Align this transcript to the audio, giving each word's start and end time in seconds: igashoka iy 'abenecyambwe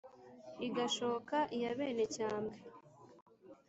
igashoka 0.67 1.37
iy 1.55 1.63
'abenecyambwe 1.71 2.57